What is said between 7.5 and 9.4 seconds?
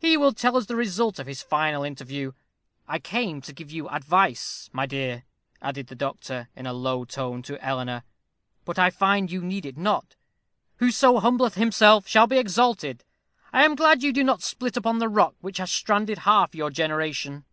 Eleanor; "but I find